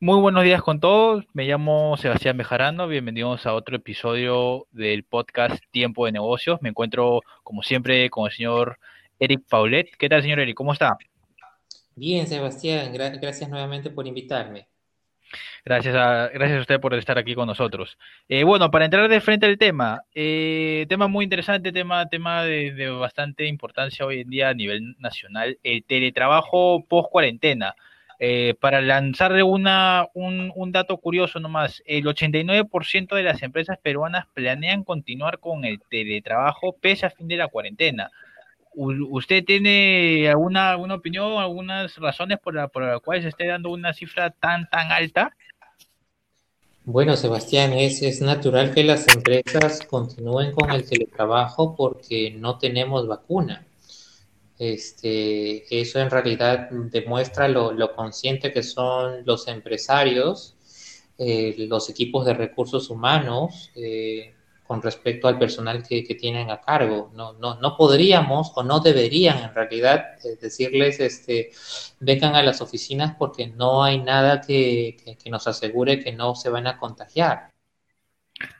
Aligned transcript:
Muy 0.00 0.20
buenos 0.20 0.44
días 0.44 0.62
con 0.62 0.78
todos. 0.78 1.24
Me 1.32 1.44
llamo 1.44 1.96
Sebastián 1.96 2.36
Bejarano. 2.36 2.86
Bienvenidos 2.86 3.46
a 3.46 3.54
otro 3.54 3.74
episodio 3.74 4.68
del 4.70 5.02
podcast 5.02 5.60
Tiempo 5.72 6.06
de 6.06 6.12
Negocios. 6.12 6.62
Me 6.62 6.68
encuentro, 6.68 7.22
como 7.42 7.64
siempre, 7.64 8.08
con 8.08 8.26
el 8.26 8.30
señor 8.30 8.78
Eric 9.18 9.40
Paulet. 9.50 9.88
¿Qué 9.98 10.08
tal, 10.08 10.22
señor 10.22 10.38
Eric? 10.38 10.54
¿Cómo 10.54 10.72
está? 10.72 10.96
Bien, 11.96 12.28
Sebastián. 12.28 12.92
gracias 12.92 13.50
nuevamente 13.50 13.90
por 13.90 14.06
invitarme. 14.06 14.68
Gracias 15.64 15.96
a, 15.96 16.28
gracias 16.28 16.58
a 16.58 16.60
usted 16.60 16.80
por 16.80 16.94
estar 16.94 17.18
aquí 17.18 17.34
con 17.34 17.48
nosotros. 17.48 17.98
Eh, 18.28 18.44
bueno, 18.44 18.70
para 18.70 18.84
entrar 18.84 19.08
de 19.08 19.20
frente 19.20 19.46
al 19.46 19.58
tema, 19.58 20.04
eh, 20.14 20.86
tema 20.88 21.08
muy 21.08 21.24
interesante, 21.24 21.72
tema, 21.72 22.08
tema 22.08 22.44
de, 22.44 22.72
de, 22.72 22.88
bastante 22.88 23.46
importancia 23.46 24.06
hoy 24.06 24.20
en 24.20 24.30
día 24.30 24.50
a 24.50 24.54
nivel 24.54 24.94
nacional, 25.00 25.58
el 25.64 25.82
teletrabajo 25.82 26.84
post 26.88 27.10
cuarentena. 27.10 27.74
Eh, 28.20 28.56
para 28.58 28.80
lanzarle 28.80 29.44
una, 29.44 30.08
un, 30.12 30.50
un, 30.56 30.72
dato 30.72 30.96
curioso 30.96 31.38
nomás, 31.38 31.84
el 31.86 32.04
89% 32.04 33.14
de 33.14 33.22
las 33.22 33.42
empresas 33.44 33.78
peruanas 33.80 34.26
planean 34.34 34.82
continuar 34.82 35.38
con 35.38 35.64
el 35.64 35.80
teletrabajo 35.88 36.72
pese 36.72 37.06
a 37.06 37.10
fin 37.10 37.28
de 37.28 37.36
la 37.36 37.46
cuarentena. 37.46 38.10
¿Usted 38.74 39.44
tiene 39.44 40.28
alguna, 40.28 40.70
alguna 40.70 40.96
opinión, 40.96 41.40
algunas 41.40 41.96
razones 41.96 42.38
por, 42.38 42.54
la, 42.54 42.68
por 42.68 42.82
las 42.84 43.00
cuales 43.00 43.22
se 43.22 43.28
esté 43.30 43.46
dando 43.46 43.70
una 43.70 43.92
cifra 43.92 44.30
tan, 44.30 44.68
tan 44.68 44.90
alta? 44.90 45.34
Bueno, 46.84 47.16
Sebastián, 47.16 47.72
es, 47.72 48.02
es 48.02 48.20
natural 48.20 48.72
que 48.72 48.82
las 48.82 49.06
empresas 49.08 49.80
continúen 49.86 50.52
con 50.52 50.70
el 50.70 50.88
teletrabajo 50.88 51.76
porque 51.76 52.30
no 52.32 52.58
tenemos 52.58 53.06
vacuna. 53.06 53.67
Este, 54.58 55.80
eso 55.80 56.00
en 56.00 56.10
realidad 56.10 56.68
demuestra 56.70 57.46
lo, 57.46 57.72
lo 57.72 57.94
consciente 57.94 58.52
que 58.52 58.64
son 58.64 59.24
los 59.24 59.46
empresarios, 59.46 60.56
eh, 61.16 61.54
los 61.68 61.90
equipos 61.90 62.24
de 62.26 62.34
recursos 62.34 62.90
humanos 62.90 63.70
eh, 63.74 64.34
con 64.64 64.82
respecto 64.82 65.26
al 65.28 65.38
personal 65.38 65.82
que, 65.82 66.02
tienen 66.14 66.50
a 66.50 66.60
cargo. 66.60 67.10
No, 67.14 67.32
no, 67.34 67.56
no 67.60 67.76
podríamos 67.76 68.52
o 68.54 68.62
no 68.62 68.80
deberían 68.80 69.38
en 69.42 69.54
realidad 69.54 70.16
eh, 70.24 70.36
decirles, 70.40 71.00
este, 71.00 71.50
vengan 72.00 72.34
a 72.36 72.42
las 72.42 72.60
oficinas 72.60 73.16
porque 73.18 73.48
no 73.48 73.82
hay 73.82 73.98
nada 73.98 74.40
que 74.40 74.96
nos 75.26 75.46
asegure 75.48 76.02
que 76.02 76.12
no 76.12 76.34
se 76.34 76.50
van 76.50 76.66
a 76.66 76.78
contagiar. 76.78 77.50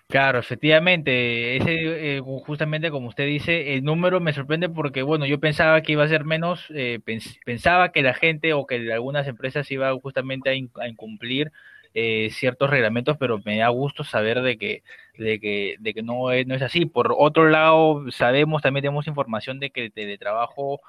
Claro, 0.08 0.38
efectivamente, 0.38 1.56
ese, 1.58 2.16
eh, 2.16 2.20
justamente 2.20 2.90
como 2.90 3.08
usted 3.08 3.26
dice, 3.26 3.74
el 3.74 3.84
número 3.84 4.20
me 4.20 4.32
sorprende 4.32 4.68
porque, 4.70 5.02
bueno, 5.02 5.26
yo 5.26 5.38
pensaba 5.38 5.82
que 5.82 5.92
iba 5.92 6.02
a 6.04 6.08
ser 6.08 6.24
menos, 6.24 6.64
eh, 6.70 6.98
pens 7.04 7.38
pensaba 7.44 7.92
que 7.92 8.02
la 8.02 8.14
gente 8.14 8.54
o 8.54 8.66
que 8.66 8.90
algunas 8.92 9.26
empresas 9.28 9.70
iban 9.70 9.98
justamente 10.00 10.48
a, 10.50 10.82
a 10.82 10.88
incumplir 10.88 11.52
eh, 11.92 12.30
ciertos 12.32 12.70
reglamentos, 12.70 13.18
pero 13.18 13.38
me 13.44 13.58
da 13.58 13.68
gusto 13.68 14.02
saber 14.02 14.40
de 14.40 14.56
que, 14.56 14.82
de 15.18 15.38
que, 15.40 15.76
de 15.78 15.92
que 15.94 16.02
no, 16.02 16.30
es, 16.32 16.46
no 16.46 16.54
es 16.54 16.62
así. 16.62 16.86
Por 16.86 17.14
otro 17.16 17.48
lado, 17.50 18.10
sabemos, 18.10 18.62
también 18.62 18.82
tenemos 18.84 19.06
información 19.06 19.60
de 19.60 19.70
que 19.70 19.84
el 19.86 19.92
teletrabajo 19.92 20.80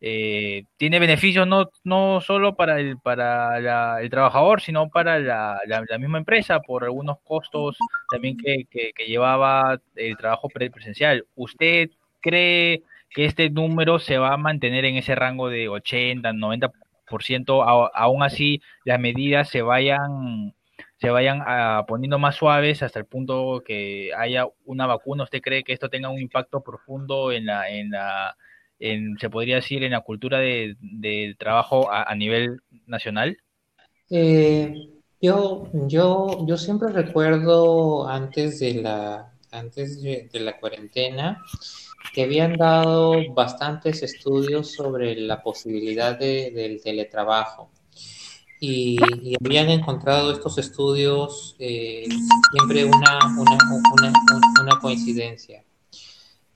eh, 0.00 0.64
tiene 0.76 1.00
beneficios 1.00 1.46
no, 1.46 1.70
no 1.82 2.20
solo 2.20 2.54
para 2.54 2.78
el, 2.78 2.98
para 2.98 3.60
la, 3.60 4.00
el 4.00 4.10
trabajador, 4.10 4.60
sino 4.60 4.88
para 4.88 5.18
la, 5.18 5.60
la, 5.66 5.98
misma 5.98 6.18
empresa 6.18 6.60
por 6.60 6.84
algunos 6.84 7.18
costos 7.24 7.76
también 8.10 8.36
que, 8.36 8.64
que, 8.70 8.92
llevaba 9.06 9.80
el 9.96 10.16
trabajo 10.16 10.48
presencial. 10.48 11.26
¿Usted 11.34 11.90
cree 12.20 12.82
que 13.10 13.24
este 13.24 13.50
número 13.50 13.98
se 13.98 14.18
va 14.18 14.34
a 14.34 14.36
mantener 14.36 14.84
en 14.84 14.96
ese 14.96 15.16
rango 15.16 15.48
de 15.48 15.68
80, 15.68 16.30
90%? 16.32 17.62
A, 17.62 17.90
aún 17.94 18.22
así, 18.22 18.62
las 18.84 19.00
medidas 19.00 19.48
se 19.48 19.62
vayan 19.62 20.54
se 20.98 21.10
vayan 21.10 21.42
a, 21.46 21.84
poniendo 21.86 22.18
más 22.18 22.36
suaves 22.36 22.82
hasta 22.82 22.98
el 22.98 23.06
punto 23.06 23.62
que 23.64 24.10
haya 24.16 24.46
una 24.64 24.86
vacuna. 24.86 25.24
¿Usted 25.24 25.40
cree 25.40 25.64
que 25.64 25.72
esto 25.72 25.88
tenga 25.88 26.08
un 26.08 26.20
impacto 26.20 26.60
profundo 26.60 27.32
en 27.32 27.46
la, 27.46 27.68
en 27.68 27.90
la 27.90 28.36
en, 28.78 29.18
se 29.18 29.30
podría 29.30 29.56
decir, 29.56 29.82
en 29.82 29.92
la 29.92 30.00
cultura 30.00 30.38
de, 30.38 30.76
de 30.80 31.36
trabajo 31.38 31.90
a, 31.90 32.14
nivel 32.14 32.60
nacional? 32.86 33.38
Eh, 34.10 34.72
yo, 35.20 35.68
yo, 35.72 36.46
yo 36.46 36.56
siempre 36.56 36.88
recuerdo 36.88 38.08
antes 38.08 38.60
de 38.60 38.74
la, 38.74 39.32
antes 39.50 40.02
de, 40.02 40.28
de, 40.32 40.40
la 40.40 40.58
cuarentena 40.58 41.42
que 42.14 42.24
habían 42.24 42.56
dado 42.56 43.14
bastantes 43.34 44.02
estudios 44.02 44.72
sobre 44.72 45.16
la 45.16 45.42
posibilidad 45.42 46.18
de, 46.18 46.50
del 46.52 46.80
teletrabajo. 46.82 47.70
Y, 48.60 48.98
y, 49.22 49.36
habían 49.44 49.68
encontrado 49.70 50.32
estos 50.32 50.58
estudios 50.58 51.54
eh, 51.60 52.08
siempre 52.52 52.84
una, 52.84 53.18
una, 53.38 53.58
una, 53.92 54.12
una 54.62 54.80
coincidencia 54.80 55.62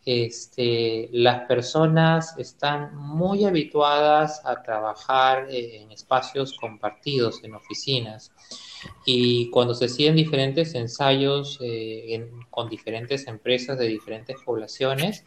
este, 0.05 1.09
las 1.13 1.47
personas 1.47 2.37
están 2.37 2.97
muy 2.97 3.45
habituadas 3.45 4.43
a 4.45 4.63
trabajar 4.63 5.47
en 5.49 5.93
espacios 5.93 6.57
compartidos, 6.61 7.43
en 7.45 7.55
oficinas. 7.55 8.33
Y 9.07 9.49
cuando 9.51 9.75
se 9.75 9.85
hacían 9.85 10.17
diferentes 10.17 10.75
ensayos 10.75 11.59
eh, 11.63 12.29
con 12.51 12.69
diferentes 12.69 13.27
empresas 13.29 13.79
de 13.79 13.87
diferentes 13.87 14.37
poblaciones, 14.45 15.25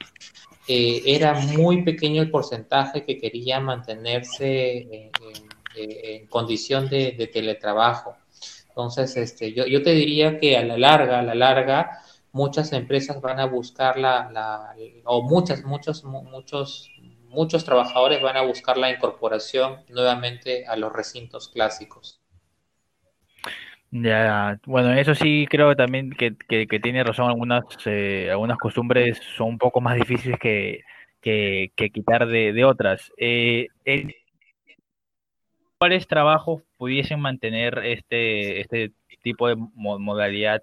eh, 0.67 1.01
era 1.05 1.33
muy 1.33 1.83
pequeño 1.83 2.21
el 2.21 2.31
porcentaje 2.31 3.05
que 3.05 3.17
quería 3.17 3.61
mantenerse 3.61 4.77
en, 4.77 4.89
en, 4.91 5.49
en 5.75 6.27
condición 6.27 6.89
de, 6.89 7.13
de, 7.13 7.27
teletrabajo. 7.27 8.17
Entonces, 8.69 9.15
este, 9.15 9.53
yo, 9.53 9.65
yo 9.67 9.81
te 9.83 9.93
diría 9.93 10.37
que 10.37 10.57
a 10.57 10.63
la 10.65 10.77
larga, 10.77 11.19
a 11.19 11.23
la 11.23 11.35
larga, 11.35 12.01
muchas 12.35 12.73
empresas 12.73 13.21
van 13.21 13.39
a 13.39 13.45
buscar 13.45 13.97
la, 13.97 14.29
la, 14.29 14.75
o 15.05 15.21
muchas, 15.23 15.63
muchos, 15.63 16.03
muchos, 16.03 16.91
muchos 17.29 17.63
trabajadores 17.63 18.21
van 18.21 18.35
a 18.35 18.41
buscar 18.41 18.77
la 18.77 18.91
incorporación 18.91 19.77
nuevamente 19.87 20.67
a 20.67 20.75
los 20.75 20.91
recintos 20.91 21.47
clásicos. 21.47 22.21
Ya, 23.89 24.59
bueno, 24.65 24.91
eso 24.91 25.15
sí 25.15 25.47
creo 25.49 25.77
también 25.77 26.09
que, 26.09 26.35
que, 26.35 26.79
tiene 26.81 27.05
razón, 27.05 27.29
algunas, 27.29 27.63
eh, 27.85 28.27
algunas 28.29 28.57
costumbres 28.57 29.17
son 29.37 29.47
un 29.51 29.57
poco 29.57 29.79
más 29.79 29.95
difíciles 29.95 30.37
que, 30.37 30.81
que, 31.21 31.71
quitar 31.93 32.27
de, 32.27 32.51
de 32.51 32.65
otras. 32.65 33.13
Eh, 33.15 33.67
¿Cuáles 35.77 36.05
trabajos 36.05 36.63
pudiesen 36.75 37.21
mantener 37.21 37.79
este, 37.85 38.59
este 38.59 38.91
tipo 39.21 39.47
de 39.47 39.55
modalidad 39.55 40.59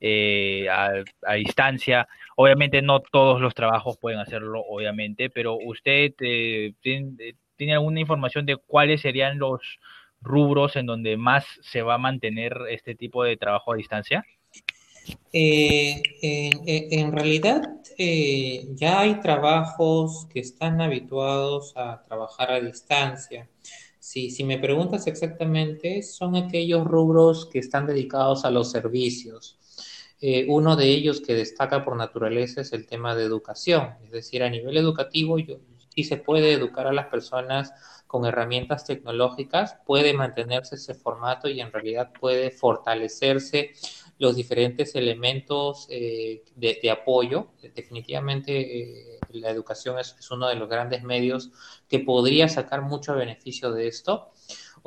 eh, 0.00 0.68
a, 0.68 1.34
distancia. 1.34 2.08
Obviamente 2.36 2.82
no 2.82 3.00
todos 3.00 3.40
los 3.40 3.54
trabajos 3.54 3.96
pueden 3.98 4.20
hacerlo, 4.20 4.62
obviamente, 4.68 5.30
pero 5.30 5.56
usted 5.56 6.12
eh, 6.20 6.72
tiene, 6.80 7.34
tiene, 7.56 7.74
alguna 7.74 8.00
información 8.00 8.46
de 8.46 8.56
cuáles 8.56 9.00
serían 9.00 9.38
los 9.38 9.60
rubros 10.20 10.76
en 10.76 10.86
donde 10.86 11.16
más 11.16 11.44
se 11.62 11.82
va 11.82 11.94
a 11.94 11.98
mantener 11.98 12.56
este 12.70 12.94
tipo 12.94 13.24
de 13.24 13.36
trabajo 13.36 13.72
a 13.72 13.76
distancia. 13.76 14.24
Eh, 15.32 16.02
en, 16.90 17.12
realidad 17.12 17.62
eh, 17.98 18.66
ya 18.74 19.00
hay 19.00 19.20
trabajos 19.20 20.26
que 20.32 20.40
están 20.40 20.80
habituados 20.80 21.72
a 21.76 22.02
trabajar 22.02 22.50
a 22.50 22.60
distancia. 22.60 23.48
Si, 23.98 24.30
si 24.30 24.44
me 24.44 24.58
preguntas 24.58 25.06
exactamente, 25.06 26.02
son 26.02 26.36
aquellos 26.36 26.84
rubros 26.84 27.46
que 27.46 27.58
están 27.58 27.86
dedicados 27.86 28.44
a 28.44 28.50
los 28.50 28.70
servicios. 28.70 29.58
Eh, 30.20 30.46
uno 30.48 30.76
de 30.76 30.86
ellos 30.88 31.20
que 31.20 31.34
destaca 31.34 31.84
por 31.84 31.96
naturaleza 31.96 32.62
es 32.62 32.72
el 32.72 32.86
tema 32.86 33.14
de 33.14 33.24
educación, 33.24 33.94
es 34.04 34.10
decir, 34.10 34.42
a 34.42 34.48
nivel 34.48 34.76
educativo 34.76 35.38
yo, 35.38 35.58
sí 35.96 36.04
se 36.04 36.16
puede 36.16 36.52
educar 36.52 36.86
a 36.86 36.92
las 36.92 37.06
personas 37.06 37.72
con 38.06 38.24
herramientas 38.24 38.84
tecnológicas, 38.84 39.76
puede 39.84 40.12
mantenerse 40.12 40.76
ese 40.76 40.94
formato 40.94 41.48
y 41.48 41.60
en 41.60 41.72
realidad 41.72 42.12
puede 42.18 42.50
fortalecerse 42.50 43.72
los 44.18 44.36
diferentes 44.36 44.94
elementos 44.94 45.86
eh, 45.90 46.44
de, 46.54 46.90
apoyo. 46.90 47.48
Definitivamente 47.74 49.14
eh, 49.14 49.18
la 49.30 49.50
educación 49.50 49.98
es, 49.98 50.16
uno 50.30 50.48
de 50.48 50.54
los 50.54 50.68
grandes 50.68 51.02
medios 51.02 51.50
que 51.88 51.98
podría 51.98 52.48
sacar 52.48 52.82
mucho 52.82 53.14
beneficio 53.14 53.72
de 53.72 53.88
esto. 53.88 54.32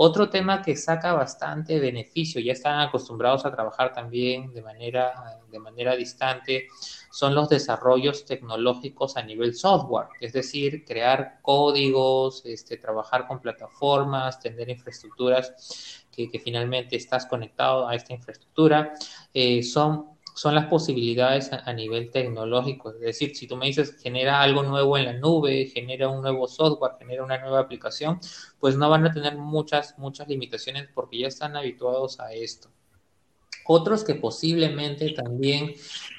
Otro 0.01 0.29
tema 0.29 0.61
que 0.61 0.77
saca 0.77 1.11
bastante 1.11 1.77
beneficio, 1.77 2.39
ya 2.39 2.53
están 2.53 2.79
acostumbrados 2.79 3.45
a 3.45 3.51
trabajar 3.51 3.91
también 3.91 4.53
de 4.53 4.61
manera, 4.61 5.41
de 5.51 5.59
manera 5.59 5.93
distante, 5.93 6.69
son 7.11 7.35
los 7.35 7.49
desarrollos 7.49 8.23
tecnológicos 8.23 9.17
a 9.17 9.23
nivel 9.23 9.53
software, 9.53 10.07
es 10.21 10.31
decir, 10.31 10.85
crear 10.85 11.39
códigos, 11.41 12.45
este, 12.45 12.77
trabajar 12.77 13.27
con 13.27 13.41
plataformas, 13.41 14.39
tener 14.39 14.69
infraestructuras 14.69 16.05
que, 16.09 16.29
finalmente 16.39 16.95
estás 16.95 17.25
conectado 17.25 17.85
a 17.85 17.93
esta 17.93 18.13
infraestructura. 18.13 18.93
Eh, 19.33 19.63
son 19.63 20.18
son 20.35 20.55
las 20.55 20.65
posibilidades 20.67 21.51
a, 21.51 21.73
nivel 21.73 22.11
tecnológico. 22.11 22.91
Es 22.91 22.99
decir, 22.99 23.35
si 23.35 23.47
tú 23.47 23.57
me 23.57 23.67
dices 23.67 23.97
genera 24.01 24.41
algo 24.41 24.63
nuevo 24.63 24.97
en 24.97 25.05
la 25.05 25.13
nube, 25.13 25.65
genera 25.73 26.09
un 26.09 26.21
nuevo 26.21 26.47
software, 26.47 26.93
genera 26.99 27.23
una 27.23 27.37
nueva 27.39 27.59
aplicación, 27.59 28.19
pues 28.59 28.75
no 28.75 28.89
van 28.89 29.05
a 29.05 29.13
tener 29.13 29.37
muchas, 29.37 29.97
muchas 29.97 30.27
limitaciones 30.27 30.87
porque 30.93 31.19
ya 31.19 31.27
están 31.27 31.55
habituados 31.55 32.19
a 32.19 32.33
esto. 32.33 32.69
Otros 33.65 34.03
que 34.03 34.15
posiblemente 34.15 35.11
también 35.11 35.73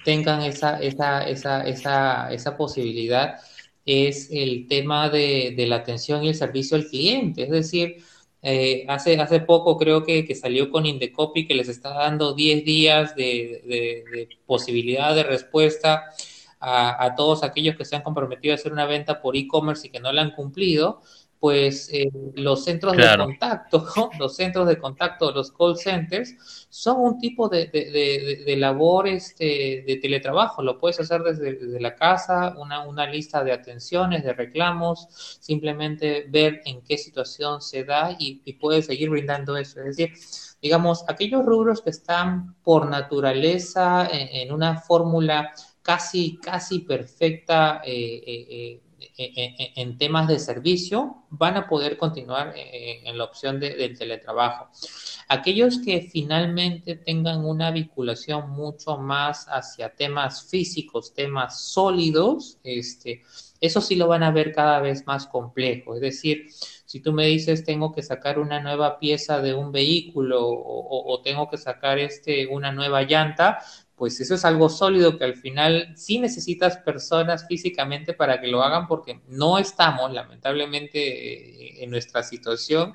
tengan 0.05 0.43
esa, 0.43 0.81
esa, 0.81 1.23
esa, 1.29 1.67
esa, 1.67 2.33
esa 2.33 2.57
posibilidad 2.57 3.41
es 3.85 4.29
el 4.31 4.69
tema 4.69 5.09
de, 5.09 5.55
de 5.57 5.67
la 5.67 5.77
atención 5.77 6.23
y 6.23 6.29
el 6.29 6.35
servicio 6.35 6.77
al 6.77 6.87
cliente. 6.87 7.45
Es 7.45 7.51
decir, 7.51 8.05
eh, 8.43 8.87
hace, 8.89 9.21
hace 9.21 9.41
poco 9.41 9.77
creo 9.77 10.03
que, 10.05 10.25
que, 10.25 10.35
salió 10.35 10.71
con 10.71 10.87
Indecopy 10.87 11.47
que 11.47 11.55
les 11.55 11.69
está 11.69 11.91
dando 11.91 12.35
10 12.35 12.65
días 12.65 13.15
de, 13.15 14.29
posibilidad 14.47 15.15
de 15.15 15.25
respuesta 15.25 16.05
a, 16.59 17.05
a, 17.05 17.15
todos 17.15 17.43
aquellos 17.43 17.77
que 17.77 17.85
se 17.85 17.97
han 17.97 18.03
comprometido 18.03 18.53
a 18.53 18.57
hacer 18.57 18.73
una 18.73 18.87
venta 18.87 19.21
por 19.21 19.37
e-commerce 19.37 19.87
y 19.87 19.91
que 19.91 20.01
no 20.01 20.13
la 20.13 20.23
han 20.23 20.31
cumplido 20.33 21.03
pues 21.41 21.89
eh, 21.91 22.11
los 22.35 22.65
centros 22.65 22.95
de 22.95 23.17
contacto, 23.17 23.89
los 24.19 24.37
centros 24.37 24.69
de 24.69 24.79
contacto, 24.79 25.33
los 25.33 25.51
call 25.51 25.77
centers, 25.77 26.67
son 26.69 27.01
un 27.01 27.19
tipo 27.19 27.49
de, 27.49 27.67
de, 27.67 28.45
de, 28.45 28.57
labor 28.57 29.09
este, 29.09 29.83
de 29.87 29.99
teletrabajo. 30.03 30.63
Lo 30.63 30.79
puedes 30.79 31.01
hacer 31.01 31.23
desde, 31.23 31.81
la 31.81 31.97
casa, 31.97 32.55
una, 32.59 32.87
una, 32.87 33.07
lista 33.07 33.43
de 33.43 33.53
atenciones, 33.53 34.23
de 34.23 34.35
reclamos, 34.35 35.09
simplemente 35.41 36.27
ver 36.29 36.61
en 36.67 36.83
qué 36.83 36.99
situación 36.99 37.63
se 37.63 37.85
da 37.85 38.15
y, 38.19 38.43
y 38.45 38.53
puedes 38.53 38.85
seguir 38.85 39.09
brindando 39.09 39.57
eso. 39.57 39.81
Es 39.81 39.97
decir, 39.97 40.13
digamos, 40.61 41.05
aquellos 41.09 41.45
rubros 41.45 41.81
que 41.81 41.91
están 41.91 42.55
por 42.63 42.87
naturaleza 42.87 44.07
en, 44.13 44.53
una 44.53 44.79
fórmula 44.79 45.53
casi, 45.81 46.37
casi 46.37 46.81
perfecta. 46.81 47.81
Eh, 47.83 48.23
eh, 48.27 48.81
en 49.17 49.99
temas 49.99 50.29
de 50.29 50.39
servicio 50.39 51.25
van 51.31 51.57
a 51.57 51.69
poder 51.69 51.97
continuar 51.97 52.53
eh, 52.57 53.03
en 53.05 53.17
la 53.17 53.25
opción 53.25 53.61
del 53.61 53.97
teletrabajo. 53.97 54.69
Aquellos 55.29 55.79
que 55.79 56.03
finalmente 56.03 56.97
tengan 56.97 57.45
una 57.45 57.71
vinculación 57.71 58.51
mucho 58.51 58.99
más 58.99 59.47
hacia 59.49 59.95
temas 59.95 60.49
físicos, 60.49 61.15
temas 61.15 61.61
sólidos, 61.61 62.59
este, 62.65 63.23
eso 63.61 63.81
sí 63.81 63.95
lo 63.95 64.09
van 64.09 64.23
a 64.23 64.33
ver 64.33 64.53
cada 64.53 64.81
vez 64.81 65.07
más 65.07 65.27
complejo. 65.27 65.95
Es 65.95 66.01
decir, 66.01 66.47
si 66.85 67.01
tú 67.01 67.13
me 67.13 67.27
dices 67.27 67.65
tengo 67.65 67.93
que 67.93 68.03
sacar 68.03 68.39
una 68.39 68.61
nueva 68.61 68.99
pieza 68.99 69.41
de 69.41 69.55
un 69.55 69.71
vehículo 69.71 70.49
o, 70.49 71.13
o 71.13 71.23
tengo 71.23 71.49
que 71.49 71.59
sacar 71.59 71.99
este, 71.99 72.47
una 72.47 72.73
nueva 72.73 73.03
llanta, 73.03 73.61
pues 74.01 74.19
eso 74.19 74.35
es 74.35 74.47
algo 74.47 74.71
sólido 74.71 75.19
que 75.19 75.25
al 75.25 75.37
final 75.37 75.93
sí 75.95 76.19
necesitas 76.19 76.79
personas 76.79 77.47
físicamente 77.47 78.15
para 78.15 78.41
que 78.41 78.47
lo 78.47 78.63
hagan 78.63 78.87
porque 78.87 79.21
no 79.29 79.59
estamos, 79.59 80.11
lamentablemente, 80.11 80.99
eh, 81.01 81.85
en 81.85 81.91
nuestra 81.91 82.23
situación, 82.23 82.95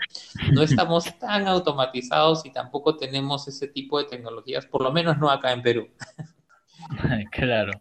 no 0.52 0.64
estamos 0.64 1.06
tan 1.20 1.48
automatizados 1.48 2.44
y 2.48 2.52
tampoco 2.52 2.98
tenemos 2.98 3.48
ese 3.48 3.68
tipo 3.68 4.00
de 4.00 4.06
tecnologías, 4.06 4.66
por 4.66 4.82
lo 4.82 4.92
menos 4.92 5.20
no 5.20 5.30
acá 5.30 5.54
en 5.54 5.62
Perú. 5.62 5.88
Claro, 7.32 7.72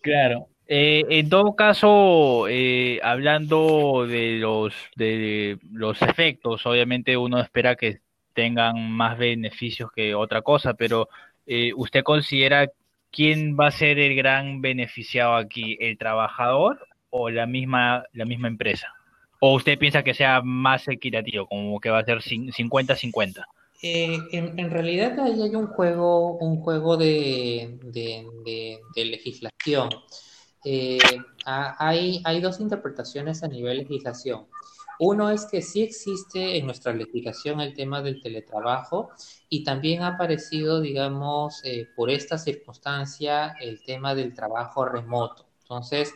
claro. 0.00 0.48
Eh, 0.66 1.04
en 1.08 1.28
todo 1.28 1.54
caso, 1.54 2.46
eh, 2.48 2.98
hablando 3.02 4.06
de 4.08 4.38
los, 4.38 4.74
de 4.96 5.58
los 5.70 6.02
efectos, 6.02 6.66
obviamente 6.66 7.16
uno 7.16 7.40
espera 7.40 7.76
que 7.76 8.00
tengan 8.32 8.90
más 8.90 9.18
beneficios 9.18 9.92
que 9.92 10.14
otra 10.14 10.42
cosa, 10.42 10.74
pero 10.74 11.08
eh, 11.52 11.72
¿usted 11.74 12.04
considera 12.04 12.70
quién 13.10 13.56
va 13.58 13.66
a 13.66 13.70
ser 13.72 13.98
el 13.98 14.14
gran 14.14 14.60
beneficiado 14.60 15.34
aquí, 15.34 15.76
el 15.80 15.98
trabajador 15.98 16.86
o 17.10 17.28
la 17.28 17.44
misma, 17.46 18.04
la 18.12 18.24
misma 18.24 18.46
empresa? 18.46 18.86
¿O 19.40 19.54
usted 19.54 19.76
piensa 19.76 20.04
que 20.04 20.14
sea 20.14 20.42
más 20.42 20.86
equitativo, 20.86 21.48
como 21.48 21.80
que 21.80 21.90
va 21.90 21.98
a 21.98 22.04
ser 22.04 22.18
50-50? 22.18 23.44
Eh, 23.82 24.16
en, 24.30 24.70
realidad 24.70 25.18
ahí 25.18 25.42
hay 25.42 25.56
un 25.56 25.66
juego, 25.66 26.36
un 26.36 26.60
juego 26.60 26.96
de, 26.96 27.80
de, 27.82 29.04
legislación. 29.04 29.88
Eh, 30.64 30.98
hay, 31.44 32.22
hay 32.24 32.40
dos 32.40 32.60
interpretaciones 32.60 33.42
a 33.42 33.48
nivel 33.48 33.78
legislación. 33.78 34.46
Uno 35.02 35.30
es 35.30 35.46
que 35.46 35.62
sí 35.62 35.80
existe 35.80 36.58
en 36.58 36.66
nuestra 36.66 36.92
legislación 36.92 37.62
el 37.62 37.72
tema 37.72 38.02
del 38.02 38.20
teletrabajo 38.20 39.08
y 39.48 39.64
también 39.64 40.02
ha 40.02 40.08
aparecido, 40.08 40.78
digamos, 40.82 41.62
eh, 41.64 41.86
por 41.96 42.10
esta 42.10 42.36
circunstancia 42.36 43.54
el 43.62 43.82
tema 43.82 44.14
del 44.14 44.34
trabajo 44.34 44.84
remoto. 44.84 45.46
Entonces, 45.62 46.12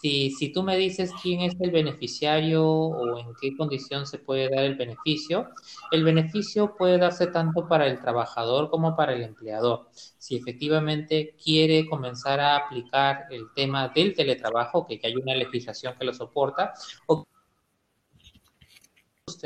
si, 0.00 0.30
si 0.30 0.52
tú 0.52 0.62
me 0.62 0.76
dices 0.76 1.10
quién 1.20 1.40
es 1.40 1.56
el 1.58 1.72
beneficiario 1.72 2.64
o 2.64 3.18
en 3.18 3.34
qué 3.40 3.56
condición 3.56 4.06
se 4.06 4.18
puede 4.18 4.48
dar 4.48 4.62
el 4.62 4.76
beneficio, 4.76 5.48
el 5.90 6.04
beneficio 6.04 6.76
puede 6.76 6.98
darse 6.98 7.26
tanto 7.26 7.66
para 7.66 7.88
el 7.88 8.00
trabajador 8.00 8.70
como 8.70 8.94
para 8.94 9.12
el 9.14 9.24
empleador. 9.24 9.88
Si 10.18 10.36
efectivamente 10.36 11.34
quiere 11.42 11.88
comenzar 11.88 12.38
a 12.38 12.58
aplicar 12.58 13.24
el 13.30 13.46
tema 13.56 13.88
del 13.88 14.14
teletrabajo, 14.14 14.86
que 14.86 15.00
ya 15.00 15.08
hay 15.08 15.16
una 15.16 15.34
legislación 15.34 15.96
que 15.98 16.04
lo 16.04 16.14
soporta, 16.14 16.74
o 17.08 17.24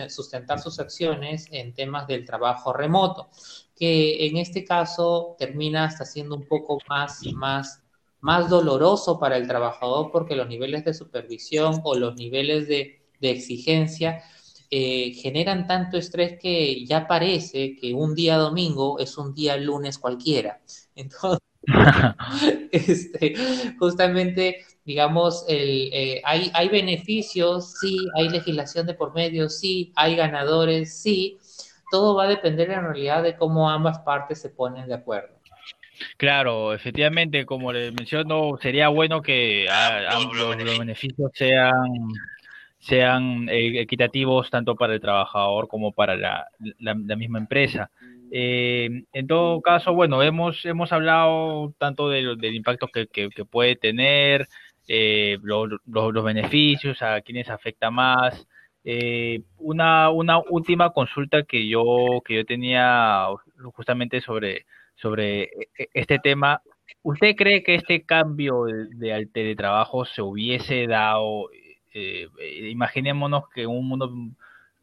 sustentar 0.09 0.61
sus 0.61 0.81
acciones 0.81 1.47
en 1.53 1.73
temas 1.73 2.07
del 2.07 2.25
trabajo 2.25 2.73
remoto, 2.73 3.29
que 3.77 4.27
en 4.27 4.37
este 4.37 4.65
caso 4.65 5.37
termina 5.39 5.85
hasta 5.85 6.05
siendo 6.05 6.35
un 6.35 6.47
poco 6.47 6.79
más, 6.89 7.21
más, 7.35 7.83
más 8.21 8.51
doloroso 8.51 9.19
para 9.19 9.37
el 9.37 9.47
trabajador 9.47 10.11
porque 10.11 10.35
los 10.35 10.49
niveles 10.49 10.85
de 10.85 10.95
supervisión 10.95 11.81
o 11.85 11.95
los 11.95 12.17
niveles 12.17 12.67
de, 12.67 13.03
de 13.21 13.31
exigencia 13.31 14.23
eh, 14.71 15.13
generan 15.15 15.67
tanto 15.67 15.97
estrés 15.97 16.39
que 16.41 16.85
ya 16.85 17.07
parece 17.07 17.77
que 17.77 17.95
un 17.95 18.15
día 18.15 18.37
domingo 18.37 18.99
es 18.99 19.17
un 19.17 19.33
día 19.33 19.57
lunes 19.57 19.99
cualquiera. 19.99 20.61
Entonces, 20.97 21.41
este, 22.73 23.35
justamente 23.79 24.65
digamos, 24.89 25.45
el, 25.49 25.91
eh, 25.93 26.23
hay, 26.25 26.51
hay 26.55 26.71
beneficios, 26.71 27.75
sí, 27.79 28.09
hay 28.17 28.31
legislación 28.31 28.87
de 28.87 28.95
por 28.95 29.13
medio, 29.15 29.51
sí, 29.51 29.93
hay 29.95 30.17
ganadores, 30.17 30.99
sí, 30.99 31.37
todo 31.91 32.15
va 32.15 32.25
a 32.25 32.29
depender 32.29 32.71
en 32.71 32.85
realidad 32.85 33.23
de 33.23 33.37
cómo 33.37 33.69
ambas 33.69 33.99
partes 33.99 34.41
se 34.41 34.49
ponen 34.49 34.89
de 34.89 34.95
acuerdo. 34.95 35.37
Claro, 36.17 36.73
efectivamente, 36.73 37.45
como 37.45 37.71
les 37.71 37.93
menciono, 37.93 38.57
sería 38.63 38.89
bueno 38.89 39.21
que 39.21 39.69
ambos 39.69 40.35
los 40.39 40.79
beneficios 40.79 41.33
sean 41.35 42.09
sean 42.79 43.49
eh, 43.51 43.83
equitativos 43.83 44.49
tanto 44.49 44.75
para 44.75 44.95
el 44.95 45.01
trabajador 45.01 45.69
como 45.69 45.93
para 45.93 46.17
la, 46.17 46.47
la, 46.79 46.95
misma 46.95 47.39
empresa. 47.39 47.91
Eh, 48.31 49.05
en 49.13 49.27
todo 49.27 49.61
caso, 49.61 49.93
bueno, 49.93 50.23
hemos, 50.23 50.65
hemos 50.65 50.93
hablado 50.93 51.75
tanto 51.77 52.09
del 52.09 52.55
impacto 52.55 52.87
que, 52.89 53.07
que, 53.09 53.29
que 53.31 53.45
puede 53.45 53.77
tener, 53.77 54.49
eh, 54.89 55.39
los, 55.43 55.69
los, 55.87 56.25
beneficios, 56.25 57.03
a 57.03 57.21
quienes 57.21 57.51
afecta 57.51 57.91
más. 57.91 58.49
Eh, 58.85 59.43
una, 59.59 60.11
una 60.11 60.39
última 60.39 60.91
consulta 60.91 61.43
que 61.43 61.69
yo, 61.69 62.23
que 62.25 62.37
yo 62.37 62.47
tenía 62.47 63.27
justamente 63.75 64.23
sobre, 64.23 64.65
sobre 64.97 65.43
e, 65.43 65.89
este 65.93 66.19
tema. 66.19 66.63
¿Usted 67.03 67.37
cree 67.37 67.63
que 67.63 67.75
este 67.75 68.03
cambio 68.05 68.65
de, 68.65 69.13
al 69.13 69.29
teletrabajo 69.29 70.07
se 70.07 70.23
hubiese 70.23 70.87
dado, 70.87 71.51
eh, 71.93 72.29
imaginémonos 72.71 73.45
que 73.55 73.63
en 73.63 73.71
un 73.71 73.87
mundo 73.89 74.11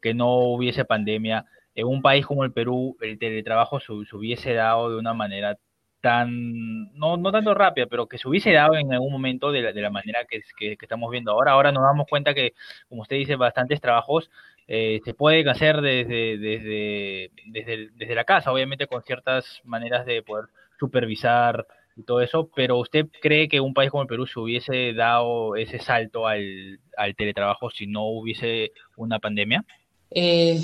que 0.00 0.14
no 0.14 0.36
hubiese 0.36 0.84
pandemia, 0.84 1.46
en 1.74 1.86
un 1.86 2.00
país 2.00 2.24
como 2.24 2.44
el 2.44 2.52
Perú, 2.52 2.96
el 3.00 3.18
teletrabajo 3.18 3.80
se, 3.80 3.86
se 4.08 4.16
hubiese 4.16 4.54
dado 4.54 4.90
de 4.90 4.98
una 4.98 5.14
manera 5.14 5.58
tan, 6.00 6.92
no, 6.94 7.16
no 7.16 7.32
tanto 7.32 7.54
rápida, 7.54 7.86
pero 7.86 8.06
que 8.06 8.18
se 8.18 8.28
hubiese 8.28 8.52
dado 8.52 8.76
en 8.76 8.92
algún 8.92 9.12
momento 9.12 9.50
de 9.50 9.62
la, 9.62 9.72
de 9.72 9.80
la 9.80 9.90
manera 9.90 10.24
que, 10.28 10.42
estamos 10.80 11.10
viendo 11.10 11.32
ahora. 11.32 11.52
Ahora 11.52 11.72
nos 11.72 11.82
damos 11.82 12.06
cuenta 12.08 12.34
que, 12.34 12.52
como 12.88 13.02
usted 13.02 13.16
dice, 13.16 13.36
bastantes 13.36 13.80
trabajos 13.80 14.30
eh, 14.68 15.00
se 15.04 15.14
pueden 15.14 15.48
hacer 15.48 15.80
desde, 15.80 16.38
desde, 16.38 17.30
desde, 17.46 17.90
desde 17.94 18.14
la 18.14 18.24
casa, 18.24 18.52
obviamente 18.52 18.86
con 18.86 19.02
ciertas 19.02 19.60
maneras 19.64 20.06
de 20.06 20.22
poder 20.22 20.46
supervisar 20.78 21.66
y 21.96 22.02
todo 22.02 22.20
eso, 22.20 22.50
pero 22.54 22.78
¿usted 22.78 23.06
cree 23.22 23.48
que 23.48 23.60
un 23.60 23.72
país 23.72 23.90
como 23.90 24.02
el 24.02 24.08
Perú 24.08 24.26
se 24.26 24.38
hubiese 24.38 24.92
dado 24.92 25.56
ese 25.56 25.78
salto 25.78 26.26
al, 26.26 26.78
al 26.96 27.16
teletrabajo 27.16 27.70
si 27.70 27.86
no 27.86 28.04
hubiese 28.04 28.72
una 28.96 29.18
pandemia? 29.18 29.64
Eh, 30.10 30.60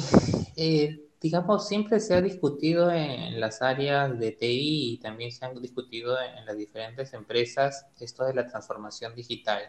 eh, 0.57 0.99
digamos, 1.23 1.69
siempre 1.69 2.01
se 2.01 2.15
ha 2.15 2.21
discutido 2.21 2.91
en 2.91 3.41
las 3.41 3.63
áreas 3.63 4.19
de 4.19 4.33
TI 4.33 4.95
y 4.95 4.99
también 4.99 5.31
se 5.31 5.45
han 5.45 5.61
discutido 5.63 6.17
en 6.21 6.45
las 6.45 6.57
diferentes 6.57 7.13
empresas 7.15 7.87
esto 8.01 8.25
de 8.25 8.35
la 8.35 8.47
transformación 8.47 9.15
digital. 9.15 9.63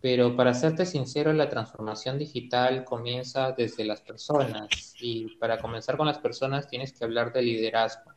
Pero 0.00 0.36
para 0.36 0.54
serte 0.54 0.86
sincero, 0.86 1.32
la 1.32 1.48
transformación 1.48 2.18
digital 2.18 2.84
comienza 2.84 3.52
desde 3.52 3.84
las 3.84 4.00
personas 4.00 4.96
y 5.00 5.36
para 5.36 5.60
comenzar 5.60 5.96
con 5.96 6.06
las 6.06 6.18
personas 6.18 6.68
tienes 6.68 6.92
que 6.92 7.04
hablar 7.04 7.32
de 7.32 7.42
liderazgo. 7.42 8.10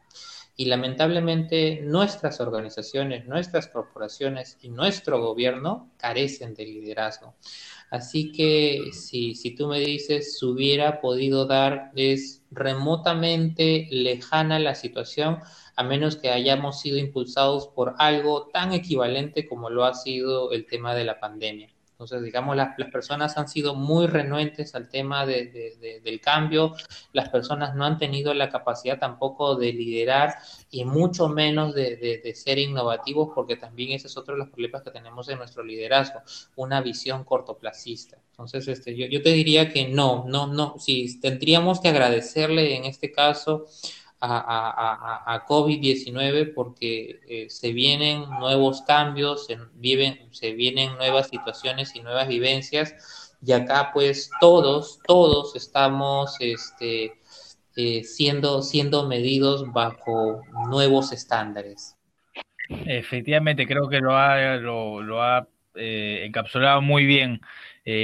Y 0.60 0.66
lamentablemente 0.66 1.82
nuestras 1.84 2.42
organizaciones, 2.42 3.28
nuestras 3.28 3.68
corporaciones 3.68 4.58
y 4.60 4.70
nuestro 4.70 5.22
gobierno 5.22 5.92
carecen 5.98 6.56
de 6.56 6.66
liderazgo. 6.66 7.36
Así 7.92 8.32
que 8.32 8.90
si, 8.92 9.36
si 9.36 9.52
tú 9.56 9.68
me 9.68 9.80
dices, 9.80 10.40
se 10.40 10.46
hubiera 10.46 11.00
podido 11.00 11.46
dar, 11.46 11.92
es 11.96 12.44
remotamente 12.52 13.88
lejana 13.92 14.60
la 14.60 14.76
situación, 14.76 15.40
a 15.76 15.84
menos 15.84 16.16
que 16.16 16.32
hayamos 16.32 16.82
sido 16.82 16.98
impulsados 16.98 17.68
por 17.68 17.94
algo 18.00 18.48
tan 18.48 18.74
equivalente 18.74 19.48
como 19.48 19.70
lo 19.70 19.86
ha 19.86 19.94
sido 19.94 20.52
el 20.52 20.66
tema 20.66 20.96
de 20.96 21.06
la 21.06 21.20
pandemia. 21.20 21.70
Entonces, 21.98 22.22
digamos, 22.22 22.56
las, 22.56 22.76
personas 22.92 23.40
han 23.40 23.48
sido 23.48 23.74
muy 23.74 24.06
renuentes 24.06 24.76
al 24.76 24.88
tema 24.88 25.26
del 25.26 26.22
cambio, 26.22 26.76
las 27.12 27.30
personas 27.30 27.76
no 27.76 27.86
han 27.86 27.98
tenido 27.98 28.36
la 28.36 28.52
capacidad 28.52 29.00
tampoco 29.00 29.56
de 29.56 29.74
liderar 29.74 30.36
y 30.70 30.86
mucho 30.86 31.28
menos 31.28 31.74
de, 31.74 32.32
ser 32.36 32.60
innovativos, 32.60 33.30
porque 33.34 33.56
también 33.56 33.94
ese 33.94 34.06
es 34.06 34.16
otro 34.16 34.36
de 34.36 34.42
los 34.42 34.50
problemas 34.50 34.84
que 34.84 34.92
tenemos 34.92 35.28
en 35.30 35.40
nuestro 35.40 35.64
liderazgo, 35.64 36.22
una 36.56 36.82
visión 36.82 37.24
cortoplacista. 37.24 38.20
Entonces, 38.30 38.68
este, 38.68 38.96
yo, 38.96 39.08
yo 39.08 39.24
te 39.24 39.32
diría 39.32 39.74
que 39.74 39.88
no, 39.88 40.24
no, 40.28 40.46
no, 40.46 40.76
si 40.78 41.20
tendríamos 41.20 41.80
que 41.80 41.88
agradecerle 41.88 42.76
en 42.76 42.86
este 42.86 43.12
caso 43.12 43.66
a, 44.20 45.34
a, 45.34 45.46
COVID-19 45.46 46.54
porque 46.54 47.20
eh, 47.28 47.50
se 47.50 47.72
vienen 47.72 48.28
nuevos 48.40 48.82
cambios, 48.82 49.46
se, 49.46 49.58
viven, 49.76 50.30
se 50.32 50.54
vienen 50.54 50.96
nuevas 50.96 51.28
situaciones 51.28 51.96
y 51.96 52.02
nuevas 52.02 52.28
vivencias 52.28 53.36
y 53.46 53.52
acá 53.52 53.92
pues 53.94 54.32
todos, 54.40 55.00
todos 55.06 55.56
estamos 55.56 56.36
este, 56.40 57.14
eh, 57.76 58.04
siendo, 58.04 58.64
siendo 58.64 59.08
medidos 59.08 59.72
bajo 59.72 60.42
nuevos 60.68 61.12
estándares. 61.12 61.96
Efectivamente, 62.70 63.68
creo 63.68 63.88
que 63.88 64.00
lo 64.00 64.18
ha, 64.18 64.56
lo, 64.56 65.02
lo 65.02 65.22
ha 65.22 65.48
eh, 65.76 66.24
encapsulado 66.26 66.82
muy 66.82 67.06
bien. 67.06 67.40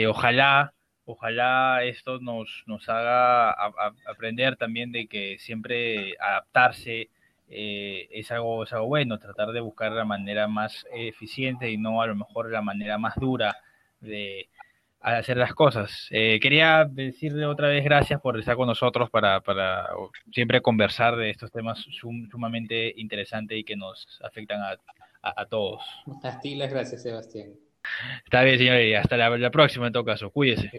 ojalá 0.07 0.73
ojalá 1.05 1.83
esto 1.83 2.19
nos, 2.19 2.63
nos 2.65 2.87
haga 2.89 3.51
aprender 4.07 4.55
también 4.55 4.91
de 4.91 5.07
que 5.07 5.37
siempre 5.39 6.15
adaptarse 6.19 7.09
eh, 7.49 8.07
es, 8.11 8.31
algo, 8.31 8.63
es 8.63 8.73
algo 8.73 8.87
bueno, 8.87 9.19
tratar 9.19 9.51
de 9.51 9.59
buscar 9.59 9.91
la 9.91 10.05
manera 10.05 10.47
más 10.47 10.85
eficiente 10.93 11.69
y 11.69 11.77
no 11.77 12.01
a 12.01 12.07
lo 12.07 12.15
mejor 12.15 12.49
la 12.51 12.61
manera 12.61 12.97
más 12.97 13.15
dura 13.15 13.57
de 13.99 14.49
hacer 15.03 15.37
las 15.37 15.53
cosas. 15.53 16.07
Eh, 16.09 16.39
quería 16.41 16.85
decirle 16.89 17.45
otra 17.45 17.67
vez 17.67 17.83
gracias 17.83 18.21
por 18.21 18.39
estar 18.39 18.55
con 18.55 18.67
nosotros 18.67 19.09
para, 19.09 19.41
para 19.41 19.89
siempre 20.31 20.61
conversar 20.61 21.15
de 21.17 21.29
estos 21.29 21.51
temas 21.51 21.85
sumamente 22.31 22.93
interesantes 22.95 23.57
y 23.57 23.63
que 23.63 23.75
nos 23.75 24.19
afectan 24.23 24.61
a, 24.61 24.77
a, 25.21 25.45
todos. 25.45 25.83
A 26.23 26.39
gracias, 26.41 27.03
Sebastián. 27.03 27.51
Está 28.23 28.43
bien, 28.43 28.57
señor, 28.57 28.77
hasta 28.95 29.17
la, 29.17 29.51
próxima 29.51 29.87
en 29.87 29.93
todo 29.93 30.05
caso. 30.05 30.29
Cuídese. 30.31 30.71